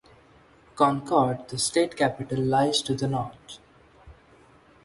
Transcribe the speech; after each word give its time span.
Concord, 0.73 1.47
the 1.49 1.59
state 1.59 1.95
capital, 1.95 2.39
lies 2.41 2.81
to 2.81 2.95
the 2.95 3.07
north. 3.07 3.59